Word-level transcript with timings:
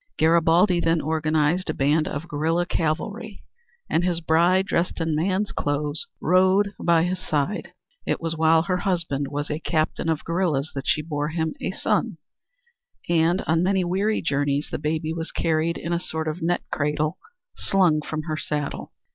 Garibaldi 0.17 0.79
then 0.79 0.99
organized 0.99 1.69
a 1.69 1.75
band 1.75 2.07
of 2.07 2.27
guerilla 2.27 2.65
cavalry 2.65 3.43
and 3.87 4.03
his 4.03 4.19
bride, 4.19 4.65
dressed 4.65 4.99
in 4.99 5.15
man's 5.15 5.51
clothes, 5.51 6.07
rode 6.19 6.73
by 6.83 7.03
his 7.03 7.19
side. 7.19 7.71
It 8.07 8.19
was 8.19 8.35
while 8.35 8.63
her 8.63 8.77
husband 8.77 9.27
was 9.27 9.51
a 9.51 9.59
captain 9.59 10.09
of 10.09 10.23
guerillas 10.25 10.71
that 10.73 10.87
she 10.87 11.03
bore 11.03 11.27
him 11.27 11.53
a 11.61 11.69
son, 11.69 12.17
and 13.09 13.43
on 13.43 13.61
many 13.61 13.83
weary 13.83 14.23
journeys 14.23 14.69
the 14.71 14.79
baby 14.79 15.13
was 15.13 15.31
carried 15.31 15.77
in 15.77 15.93
a 15.93 15.99
sort 15.99 16.27
of 16.27 16.41
net 16.41 16.63
cradle 16.71 17.19
slung 17.55 18.01
from 18.01 18.23
her 18.23 18.37
saddle. 18.37 18.93